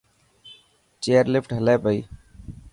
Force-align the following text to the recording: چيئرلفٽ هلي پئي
چيئرلفٽ 1.01 1.49
هلي 1.57 1.75
پئي 1.83 1.99